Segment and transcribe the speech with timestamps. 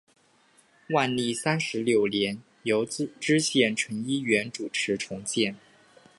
[0.89, 5.55] 万历三十六年由知县陈一元主持重建。